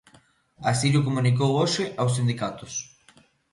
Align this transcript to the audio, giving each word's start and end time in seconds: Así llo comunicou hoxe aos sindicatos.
Así 0.69 0.87
llo 0.91 1.05
comunicou 1.07 1.51
hoxe 1.59 1.83
aos 1.99 2.15
sindicatos. 2.17 2.73